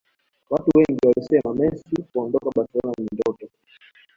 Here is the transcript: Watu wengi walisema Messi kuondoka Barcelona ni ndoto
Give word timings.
Watu 0.49 0.71
wengi 0.75 0.99
walisema 1.07 1.53
Messi 1.53 2.03
kuondoka 2.13 2.49
Barcelona 2.55 2.93
ni 2.97 3.07
ndoto 3.13 3.47